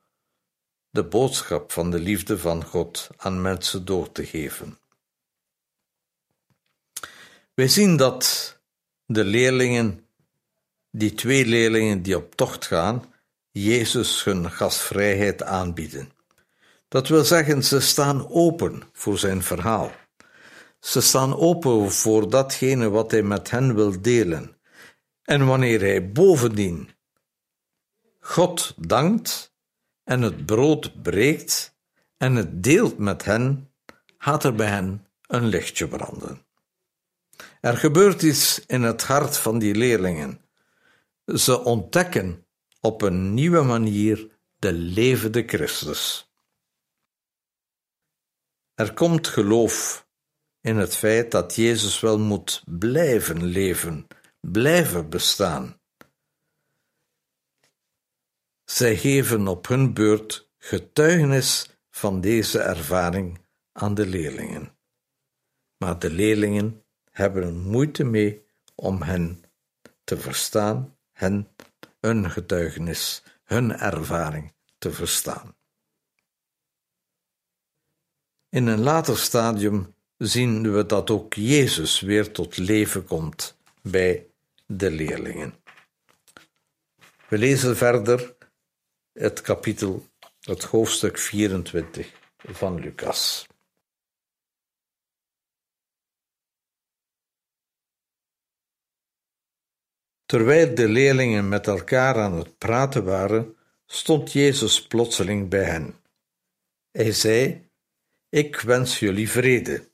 de 0.89 1.03
boodschap 1.03 1.71
van 1.71 1.91
de 1.91 1.99
liefde 1.99 2.37
van 2.37 2.65
God 2.65 3.09
aan 3.17 3.41
mensen 3.41 3.85
door 3.85 4.11
te 4.11 4.25
geven. 4.25 4.77
Wij 7.53 7.67
zien 7.67 7.97
dat 7.97 8.57
de 9.05 9.23
leerlingen, 9.23 10.05
die 10.91 11.13
twee 11.13 11.45
leerlingen 11.45 12.01
die 12.01 12.17
op 12.17 12.35
tocht 12.35 12.65
gaan, 12.65 13.13
Jezus 13.51 14.23
hun 14.23 14.51
gastvrijheid 14.51 15.43
aanbieden. 15.43 16.11
Dat 16.87 17.07
wil 17.07 17.23
zeggen, 17.23 17.63
ze 17.63 17.79
staan 17.79 18.29
open 18.29 18.83
voor 18.93 19.17
zijn 19.17 19.43
verhaal. 19.43 19.91
Ze 20.79 21.01
staan 21.01 21.35
open 21.35 21.91
voor 21.91 22.29
datgene 22.29 22.89
wat 22.89 23.11
hij 23.11 23.23
met 23.23 23.49
hen 23.49 23.75
wil 23.75 24.01
delen. 24.01 24.57
En 25.23 25.45
wanneer 25.45 25.79
hij 25.79 26.11
bovendien 26.11 26.89
God 28.29 28.73
dankt 28.77 29.53
en 30.03 30.21
het 30.21 30.45
brood 30.45 31.01
breekt 31.01 31.77
en 32.17 32.35
het 32.35 32.63
deelt 32.63 32.97
met 32.97 33.25
hen, 33.25 33.73
gaat 34.17 34.43
er 34.43 34.55
bij 34.55 34.67
hen 34.67 35.07
een 35.27 35.45
lichtje 35.45 35.87
branden. 35.87 36.45
Er 37.61 37.77
gebeurt 37.77 38.21
iets 38.21 38.65
in 38.65 38.81
het 38.81 39.03
hart 39.03 39.37
van 39.37 39.59
die 39.59 39.75
leerlingen. 39.75 40.41
Ze 41.25 41.63
ontdekken 41.63 42.45
op 42.79 43.01
een 43.01 43.33
nieuwe 43.33 43.61
manier 43.61 44.29
de 44.55 44.73
levende 44.73 45.43
Christus. 45.47 46.31
Er 48.73 48.93
komt 48.93 49.27
geloof 49.27 50.07
in 50.61 50.77
het 50.77 50.95
feit 50.95 51.31
dat 51.31 51.55
Jezus 51.55 51.99
wel 51.99 52.19
moet 52.19 52.63
blijven 52.65 53.43
leven, 53.43 54.07
blijven 54.41 55.09
bestaan. 55.09 55.78
Zij 58.69 58.97
geven 58.97 59.47
op 59.47 59.67
hun 59.67 59.93
beurt 59.93 60.49
getuigenis 60.57 61.69
van 61.89 62.21
deze 62.21 62.59
ervaring 62.59 63.39
aan 63.71 63.93
de 63.93 64.05
leerlingen. 64.05 64.77
maar 65.77 65.99
de 65.99 66.09
leerlingen 66.09 66.83
hebben 67.11 67.43
er 67.43 67.53
moeite 67.53 68.03
mee 68.03 68.45
om 68.75 69.01
hen 69.01 69.43
te 70.03 70.17
verstaan, 70.17 70.97
hen 71.11 71.55
hun 71.99 72.31
getuigenis, 72.31 73.23
hun 73.43 73.77
ervaring 73.77 74.53
te 74.77 74.91
verstaan. 74.91 75.55
In 78.49 78.67
een 78.67 78.81
later 78.81 79.17
stadium 79.17 79.95
zien 80.17 80.73
we 80.73 80.85
dat 80.85 81.09
ook 81.09 81.33
Jezus 81.33 81.99
weer 81.99 82.31
tot 82.31 82.57
leven 82.57 83.05
komt 83.05 83.57
bij 83.81 84.27
de 84.65 84.91
leerlingen. 84.91 85.53
We 87.27 87.37
lezen 87.37 87.77
verder 87.77 88.37
het 89.19 89.41
kapitel, 89.41 90.07
het 90.39 90.63
hoofdstuk 90.63 91.17
24 91.17 92.11
van 92.37 92.79
Lucas. 92.79 93.47
Terwijl 100.25 100.75
de 100.75 100.87
leerlingen 100.87 101.49
met 101.49 101.67
elkaar 101.67 102.15
aan 102.15 102.33
het 102.33 102.57
praten 102.57 103.05
waren, 103.05 103.55
stond 103.85 104.31
Jezus 104.31 104.87
plotseling 104.87 105.49
bij 105.49 105.63
hen. 105.63 105.95
Hij 106.91 107.11
zei: 107.11 107.69
Ik 108.29 108.59
wens 108.59 108.99
jullie 108.99 109.29
vrede. 109.29 109.89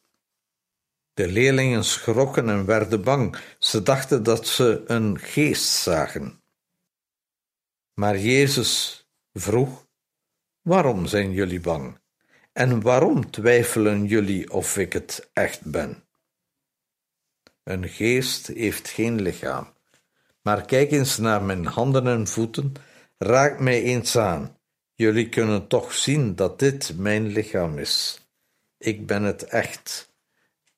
De 1.14 1.28
leerlingen 1.28 1.84
schrokken 1.84 2.50
en 2.50 2.66
werden 2.66 3.04
bang. 3.04 3.38
Ze 3.60 3.84
dachten 3.84 4.24
dat 4.24 4.48
ze 4.48 4.84
een 4.86 5.20
geest 5.20 5.70
zagen. 5.70 6.44
Maar 7.94 8.18
Jezus 8.18 9.05
vroeg: 9.40 9.88
Waarom 10.62 11.06
zijn 11.06 11.32
jullie 11.32 11.60
bang? 11.60 12.00
En 12.54 12.82
waarom 12.82 13.32
twijfelen 13.32 14.06
jullie 14.06 14.52
of 14.52 14.78
ik 14.78 14.94
het 14.94 15.30
echt 15.34 15.72
ben? 15.72 16.04
Een 17.64 17.90
geest 17.90 18.48
heeft 18.48 18.88
geen 18.88 19.22
lichaam. 19.22 19.74
Maar 20.42 20.66
kijk 20.66 20.92
eens 20.92 21.18
naar 21.18 21.44
mijn 21.44 21.66
handen 21.66 22.08
en 22.08 22.28
voeten, 22.28 22.74
raak 23.18 23.60
mij 23.60 23.84
eens 23.84 24.18
aan. 24.18 24.58
Jullie 24.94 25.30
kunnen 25.30 25.68
toch 25.68 25.94
zien 25.94 26.36
dat 26.36 26.60
dit 26.60 26.98
mijn 26.98 27.28
lichaam 27.28 27.78
is. 27.78 28.20
Ik 28.78 29.08
ben 29.08 29.24
het 29.24 29.44
echt. 29.44 30.14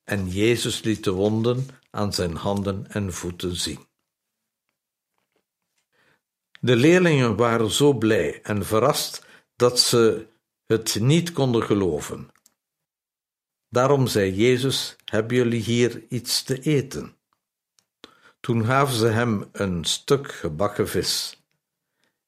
En 0.04 0.30
Jezus 0.30 0.82
liet 0.82 1.04
de 1.04 1.12
wonden 1.12 1.68
aan 1.90 2.14
zijn 2.14 2.36
handen 2.36 2.86
en 2.90 3.14
voeten 3.14 3.56
zien. 3.56 3.87
De 6.60 6.76
leerlingen 6.76 7.36
waren 7.36 7.72
zo 7.72 7.94
blij 7.94 8.42
en 8.42 8.66
verrast 8.66 9.26
dat 9.56 9.80
ze 9.80 10.28
het 10.66 11.00
niet 11.00 11.32
konden 11.32 11.64
geloven. 11.64 12.30
Daarom 13.70 14.08
zei 14.08 14.34
Jezus: 14.34 14.96
Hebben 15.06 15.38
jullie 15.38 15.62
hier 15.62 16.06
iets 16.10 16.44
te 16.44 16.60
eten? 16.60 17.16
Toen 18.40 18.66
gaven 18.66 18.96
ze 18.96 19.08
hem 19.08 19.50
een 19.52 19.86
stuk 19.86 20.32
gebakken 20.32 20.88
vis. 20.88 21.42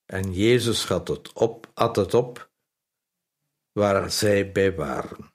En 0.05 0.33
Jezus 0.33 0.85
had 0.85 1.07
het 1.07 1.33
op, 1.33 1.71
at 1.73 1.95
het 1.95 2.13
op 2.13 2.49
waar 3.71 4.11
zij 4.11 4.51
bij 4.51 4.75
waren. 4.75 5.31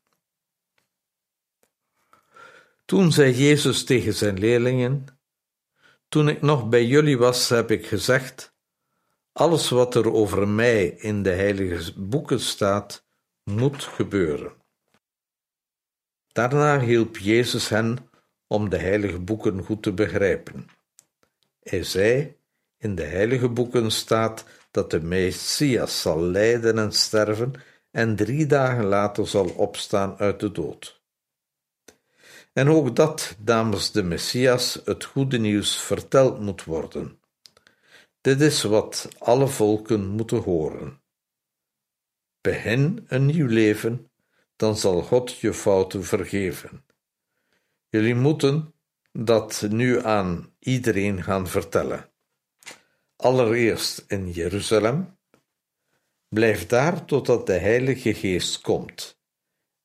Toen 2.85 3.13
zei 3.13 3.33
Jezus 3.33 3.85
tegen 3.85 4.15
zijn 4.15 4.39
leerlingen: 4.39 5.07
Toen 6.09 6.29
ik 6.29 6.43
nog 6.43 6.69
bij 6.69 6.87
jullie 6.87 7.19
was, 7.19 7.49
heb 7.49 7.71
ik 7.71 7.87
gezegd: 7.87 8.54
Alles 9.35 9.69
wat 9.69 9.95
er 9.95 10.13
over 10.13 10.49
mij 10.49 10.87
in 10.87 11.23
de 11.23 11.31
heilige 11.31 12.01
boeken 12.01 12.41
staat, 12.41 13.05
moet 13.45 13.85
gebeuren. 13.85 14.53
Daarna 16.33 16.81
hielp 16.81 17.17
Jezus 17.17 17.69
hen 17.69 17.99
om 18.47 18.69
de 18.69 18.77
heilige 18.77 19.19
boeken 19.19 19.63
goed 19.63 19.83
te 19.83 19.93
begrijpen. 19.93 20.69
Hij 21.63 21.83
zei: 21.83 22.37
In 22.79 22.95
de 22.95 23.03
heilige 23.03 23.49
boeken 23.49 23.91
staat 23.91 24.45
dat 24.71 24.91
de 24.91 25.01
Messias 25.01 26.01
zal 26.01 26.21
lijden 26.21 26.79
en 26.79 26.93
sterven 26.93 27.53
en 27.91 28.17
drie 28.17 28.47
dagen 28.47 28.85
later 28.85 29.29
zal 29.29 29.49
opstaan 29.49 30.19
uit 30.19 30.41
de 30.41 30.53
dood. 30.53 31.03
En 32.53 32.69
ook 32.69 32.97
dat 32.97 33.37
namens 33.45 33.93
de 33.93 34.03
Messias 34.03 34.81
het 34.85 35.05
goede 35.05 35.39
nieuws 35.39 35.81
verteld 35.81 36.41
moet 36.41 36.65
worden. 36.65 37.19
Dit 38.25 38.41
is 38.41 38.63
wat 38.63 39.09
alle 39.19 39.47
volken 39.47 40.09
moeten 40.09 40.39
horen. 40.39 41.03
Begin 42.41 43.05
een 43.07 43.27
nieuw 43.27 43.47
leven, 43.47 44.11
dan 44.57 44.77
zal 44.77 45.03
God 45.03 45.37
je 45.39 45.55
fouten 45.55 46.05
vergeven. 46.05 46.85
Jullie 47.89 48.15
moeten 48.15 48.75
dat 49.13 49.67
nu 49.71 50.05
aan 50.05 50.55
iedereen 50.59 51.23
gaan 51.23 51.49
vertellen. 51.49 52.11
Allereerst 53.17 54.05
in 54.09 54.31
Jeruzalem. 54.31 55.19
Blijf 56.29 56.67
daar 56.67 57.05
totdat 57.05 57.47
de 57.47 57.59
Heilige 57.59 58.15
Geest 58.15 58.61
komt. 58.61 59.21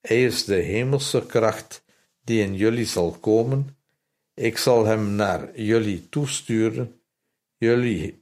Hij 0.02 0.23
is 0.23 0.45
de 0.45 0.56
hemelse 0.56 1.25
kracht 1.25 1.84
die 2.23 2.41
in 2.41 2.56
jullie 2.56 2.86
zal 2.86 3.12
komen. 3.12 3.78
Ik 4.34 4.58
zal 4.58 4.86
hem 4.86 5.15
naar 5.15 5.60
jullie 5.60 6.10
toesturen. 6.10 7.02
Jullie. 7.58 8.18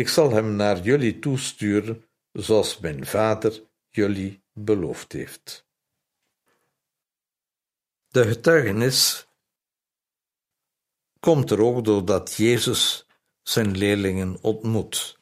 Ik 0.00 0.08
zal 0.08 0.30
hem 0.30 0.56
naar 0.56 0.80
jullie 0.80 1.18
toesturen, 1.18 2.04
zoals 2.32 2.78
mijn 2.78 3.06
vader 3.06 3.62
jullie 3.88 4.42
beloofd 4.52 5.12
heeft. 5.12 5.66
De 8.08 8.24
getuigenis 8.24 9.28
komt 11.18 11.50
er 11.50 11.62
ook 11.62 11.84
doordat 11.84 12.34
Jezus 12.34 13.06
zijn 13.42 13.76
leerlingen 13.76 14.38
ontmoet. 14.40 15.18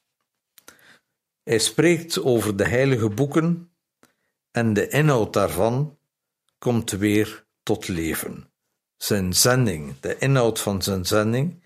Hij 1.42 1.58
spreekt 1.58 2.22
over 2.22 2.56
de 2.56 2.66
heilige 2.68 3.08
boeken 3.08 3.72
en 4.50 4.72
de 4.72 4.88
inhoud 4.88 5.32
daarvan 5.32 5.98
komt 6.58 6.90
weer 6.90 7.46
tot 7.62 7.88
leven. 7.88 8.50
Zijn 8.96 9.34
zending, 9.34 10.00
de 10.00 10.18
inhoud 10.18 10.60
van 10.60 10.82
zijn 10.82 11.04
zending, 11.04 11.62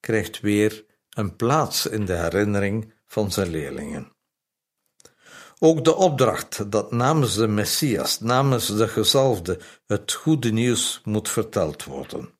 krijgt 0.00 0.40
weer 0.40 0.92
een 1.14 1.36
plaats 1.36 1.86
in 1.86 2.04
de 2.04 2.16
herinnering 2.16 2.92
van 3.06 3.32
zijn 3.32 3.50
leerlingen. 3.50 4.12
Ook 5.58 5.84
de 5.84 5.94
opdracht 5.94 6.70
dat 6.70 6.92
namens 6.92 7.34
de 7.34 7.46
Messias, 7.46 8.20
namens 8.20 8.66
de 8.66 8.88
gezalfde, 8.88 9.60
het 9.86 10.12
goede 10.12 10.52
nieuws 10.52 11.00
moet 11.04 11.28
verteld 11.28 11.84
worden. 11.84 12.32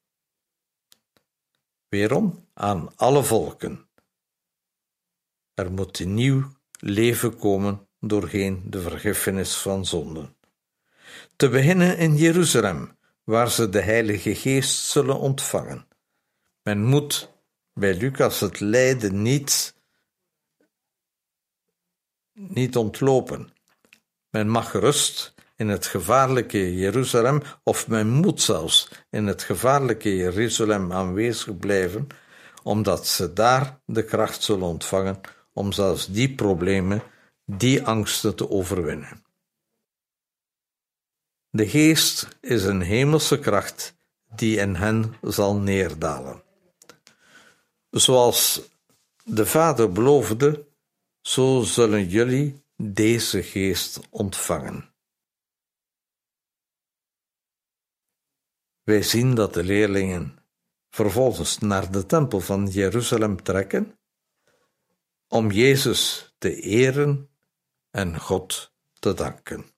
Weerom 1.89 2.49
aan 2.55 2.97
alle 2.97 3.23
volken. 3.23 3.89
Er 5.55 5.73
moet 5.73 5.99
een 5.99 6.15
nieuw 6.15 6.53
leven 6.81 7.37
komen 7.37 7.89
doorheen 8.01 8.63
de 8.67 8.81
vergiffenis 8.81 9.55
van 9.55 9.87
zonden. 9.87 10.37
Te 11.37 11.49
beginnen 11.49 11.99
in 11.99 12.17
Jeruzalem, 12.17 12.97
waar 13.25 13.51
ze 13.51 13.69
de 13.69 13.81
Heilige 13.81 14.35
Geest 14.35 14.79
zullen 14.79 15.19
ontvangen. 15.19 15.87
Men 16.63 16.85
moet 16.85 17.34
bij 17.75 17.97
Lucas 17.97 18.41
het 18.41 18.61
lijden 18.61 19.23
niet 19.23 19.75
niet 22.35 22.77
ontlopen. 22.77 23.53
Men 24.31 24.49
mag 24.49 24.71
gerust 24.71 25.35
in 25.57 25.69
het 25.69 25.87
gevaarlijke 25.87 26.77
Jeruzalem, 26.77 27.43
of 27.63 27.89
men 27.89 28.09
moet 28.09 28.41
zelfs 28.41 28.89
in 29.11 29.27
het 29.27 29.43
gevaarlijke 29.43 30.17
Jeruzalem 30.17 30.93
aanwezig 30.93 31.59
blijven, 31.59 32.07
omdat 32.63 33.07
ze 33.07 33.33
daar 33.33 33.81
de 33.87 34.05
kracht 34.05 34.43
zullen 34.43 34.67
ontvangen 34.67 35.21
om 35.53 35.73
zelfs 35.73 36.07
die 36.07 36.35
problemen, 36.35 37.03
die 37.45 37.83
angsten 37.83 38.37
te 38.37 38.51
overwinnen. 38.51 39.23
De 41.51 41.69
geest 41.69 42.29
is 42.41 42.65
een 42.65 42.81
hemelse 42.81 43.39
kracht 43.39 43.95
die 44.35 44.59
in 44.59 44.75
hen 44.75 45.15
zal 45.23 45.57
neerdalen. 45.57 46.44
Zoals 47.95 48.61
de 49.25 49.47
Vader 49.47 49.93
beloofde, 49.93 50.69
zo 51.21 51.63
zullen 51.63 52.09
jullie 52.09 52.65
deze 52.77 53.43
geest 53.43 54.01
ontvangen. 54.11 54.95
Wij 58.83 59.03
zien 59.03 59.35
dat 59.35 59.55
de 59.55 59.63
leerlingen 59.63 60.39
vervolgens 60.91 61.59
naar 61.59 61.93
de 61.93 62.07
tempel 62.07 62.41
van 62.41 62.67
Jeruzalem 62.67 63.43
trekken 63.43 63.99
om 65.29 65.51
Jezus 65.51 66.35
te 66.39 66.61
eren 66.61 67.31
en 67.91 68.21
God 68.21 68.73
te 68.93 69.15
danken. 69.15 69.74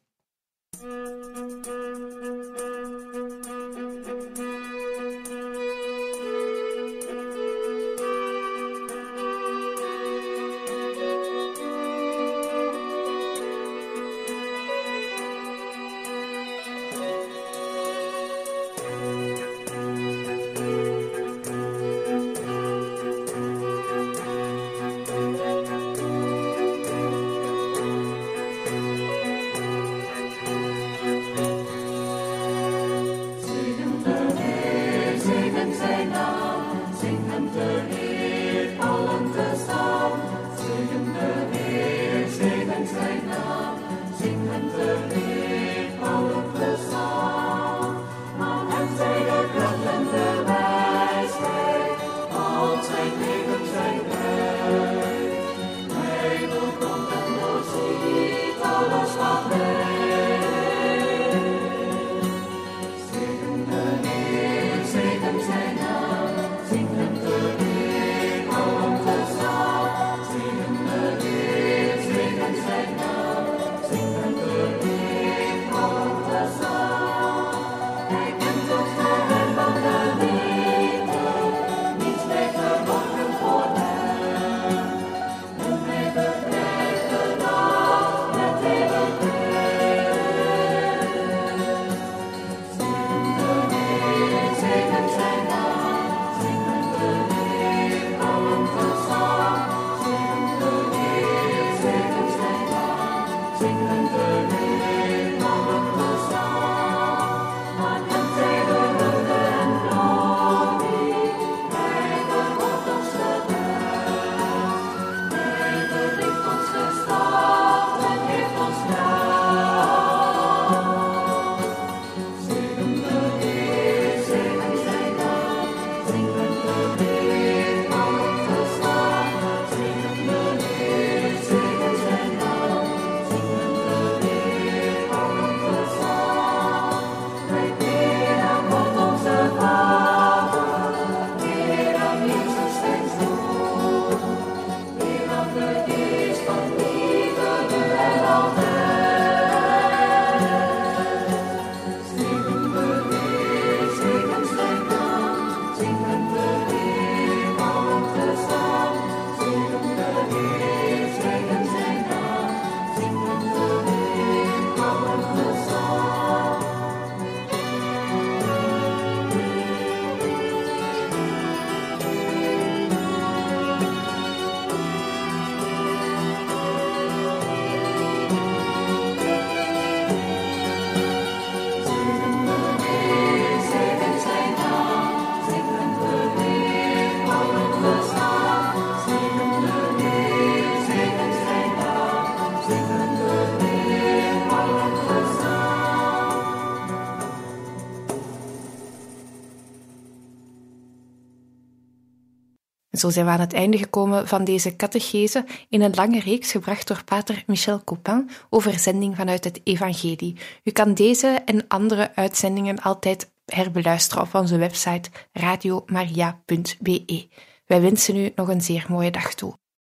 Zo 202.96 203.10
zijn 203.10 203.26
we 203.26 203.32
aan 203.32 203.40
het 203.40 203.52
einde 203.52 203.78
gekomen 203.78 204.28
van 204.28 204.44
deze 204.44 204.76
catechese 204.76 205.44
in 205.68 205.82
een 205.82 205.94
lange 205.94 206.20
reeks 206.20 206.50
gebracht 206.50 206.88
door 206.88 207.04
pater 207.04 207.42
Michel 207.46 207.84
Copin 207.84 208.30
over 208.50 208.78
zending 208.78 209.16
vanuit 209.16 209.44
het 209.44 209.60
Evangelie. 209.64 210.36
U 210.64 210.70
kan 210.70 210.94
deze 210.94 211.42
en 211.44 211.68
andere 211.68 212.14
uitzendingen 212.14 212.82
altijd 212.82 213.30
herbeluisteren 213.44 214.22
op 214.24 214.34
onze 214.34 214.56
website 214.56 215.10
radiomaria.be. 215.32 217.28
Wij 217.66 217.80
wensen 217.80 218.16
u 218.16 218.32
nog 218.34 218.48
een 218.48 218.62
zeer 218.62 218.86
mooie 218.88 219.10
dag 219.10 219.34
toe. 219.34 219.54